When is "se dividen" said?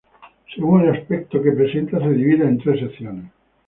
2.01-2.47